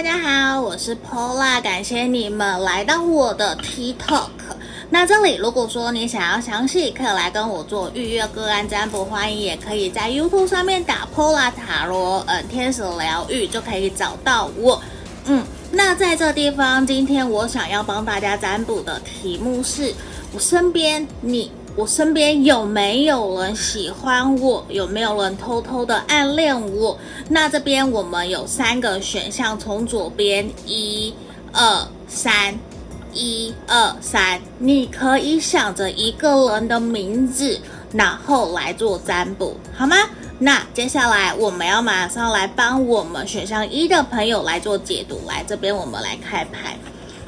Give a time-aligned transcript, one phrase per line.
[0.00, 4.30] 大家好，我是 Pola，感谢你们来到我的 TikTok。
[4.88, 14.80] 那这里如果说你想要详细，可以来跟我做预约个案占卜，欢迎也可以在 YouTube 上面打 Pola 塔罗，嗯，天使疗愈就可以找到我。
[15.26, 19.94] 嗯，那在这地方，今天我想要帮大家占卜的题目是：
[20.32, 21.52] 我身边你。
[21.76, 24.64] 我身边有没有人喜欢我？
[24.68, 26.98] 有没有人偷偷的暗恋我？
[27.28, 31.14] 那这边我们有三个选项，从左边一、
[31.52, 32.58] 二、三，
[33.14, 37.58] 一、二、三，你可以想着一个人的名字，
[37.92, 39.96] 然后来做占卜，好吗？
[40.40, 45.20] 那接下来我们要马上来帮我们选项一的朋友来做解读。
[45.26, 46.76] 来，这边我们来开牌，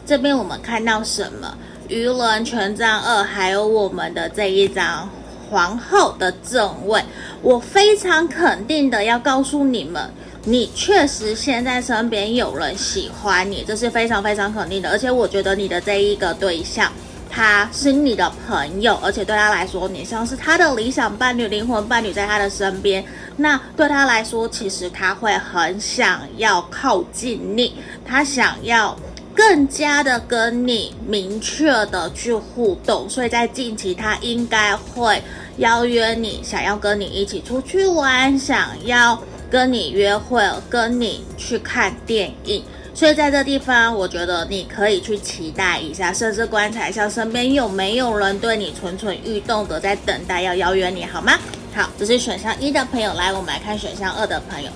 [0.05, 1.56] 这边我们看到什么？
[1.92, 5.06] 愚人权杖二，还有我们的这一张
[5.50, 7.05] 皇后的正位，
[7.42, 10.10] 我非常肯定的要告诉你们，
[10.45, 14.89] 你确实现在身边有人喜欢你，这是非常非常肯定的。
[14.89, 16.91] 而且我觉得你的这一个对象，
[17.28, 23.05] 他是你的朋友，而且对他来说，你像是他的理想伴侣、灵魂伴侣，在他的身边。
[23.36, 28.97] 那对他来说，其实他会很想要靠近你，他想要。
[29.34, 35.22] 更加的跟你明确的去互动，所以在近期他应该会
[35.56, 39.19] 邀约你，想要跟你一起出去玩，想要
[39.50, 42.62] 跟你约会，跟你去看电影。
[42.94, 51.38] 所以在这地方，我觉得你可以去期待一下，甚至观察一下身边有没有人对你蠢蠢欲动的，在等待要邀约你，好吗？
[51.75, 54.69] 好，这是选项一的朋友，来，我们来看选项二的朋友，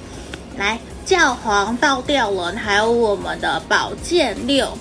[0.56, 0.78] 来。
[1.06, 4.76] 教皇倒吊人，还有我们的宝剑六，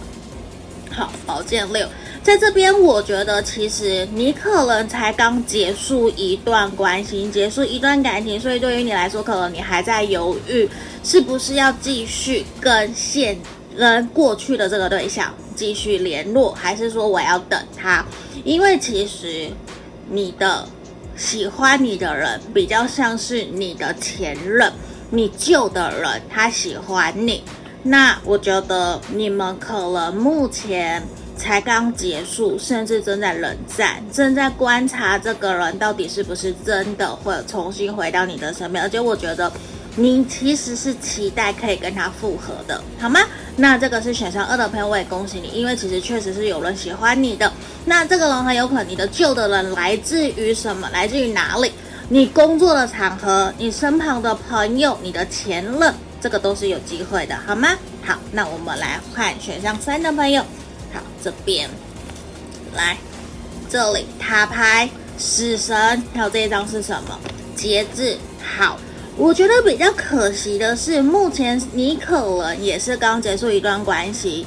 [0.91, 1.87] 好，宝剑六
[2.23, 10.67] 在这边，我觉得其实你可能才刚结束一段关系，结束一段感情，所以对于你来说，可能你还在犹豫，
[11.03, 13.37] 是不是要继续跟现
[13.77, 18.03] 跟过去的这个对象继续联络，还是说我要等他？
[18.43, 19.47] 因为其实
[20.09, 20.67] 你的
[21.15, 24.73] 喜欢你的人，比较像是你的前任。
[25.15, 27.41] 你救的人他喜欢你，
[27.81, 31.01] 那我觉得你们可能目前
[31.37, 38.83] 才刚结束，甚至正在冷战，正在观察这个人到底是不是真的会重新回到你的身边。
[38.83, 39.49] 而且我觉得
[39.95, 43.21] 你其实是期待可以跟他复合的，好吗？
[43.55, 47.49] 那这个是选项二的朋友，我也恭喜你，因为其实确实是有人喜欢你的。
[47.85, 50.89] 那这个人很有可能你的旧的人来自于什么？
[50.91, 51.71] 来自于哪里？
[52.07, 57.69] 你工作的场合，你身旁的朋友，你的前任，这个都是有机会的，好吗？
[58.03, 60.43] 好，那我们来换选项三的朋友。
[60.93, 61.67] 好，这边
[62.75, 62.95] 来，
[63.67, 67.19] 这里塔牌、死神，还有这一张是什么？
[67.55, 68.15] 节制。
[68.39, 68.77] 好，
[69.17, 74.45] 我觉得比较可惜的是，目前你可能也是刚结束一段关系，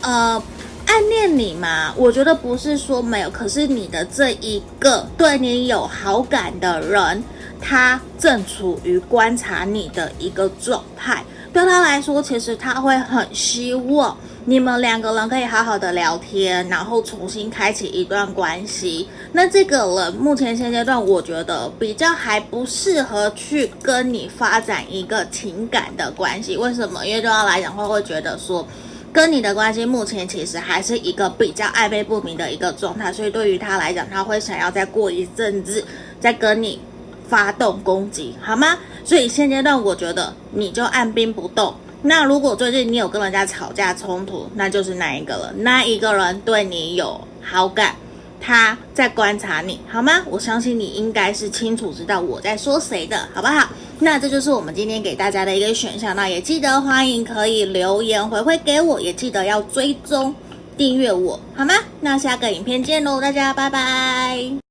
[0.00, 0.42] 呃。
[0.86, 1.92] 暗恋你吗？
[1.96, 7.22] 我觉得不是说没有，可是你的这一个对你有好感的人，
[7.60, 11.24] 他正处于观察你的一个状态。
[11.52, 19.08] 对他来说，其实他会很希望你们两个人可以好好的聊天，然后重新开启一段关系。
[19.32, 26.56] 那这个人目前现阶段，我觉得比较还不适合去跟你发展一个情感的关系。
[26.56, 27.06] 为什么？
[27.06, 28.66] 因为对他来讲，会会觉得说。
[29.14, 35.84] 跟你的关系目前其实还是一个比较暧昧不明的一个状态，所以对于他来讲，他会想要再过一阵子
[36.18, 36.80] 再跟你
[37.28, 38.76] 发动攻击，好吗？
[39.04, 41.72] 所以现阶段我觉得你就按兵不动。
[42.02, 47.94] 那如果最近你有跟人家吵架冲突，那就是那一个了，那一个人对你有好感。
[48.44, 50.22] 他在观察你，好吗？
[50.28, 53.66] 我相信你应该是清楚知道我在说谁的，好不好？
[53.98, 56.14] 那这就是我们今天给大家的一个选项。
[56.14, 60.34] 那也记得欢迎可以留言回馈给我，也记得要追踪
[60.76, 61.74] 订阅我，好吗？
[62.00, 64.63] 那下个影片见喽，大家拜拜。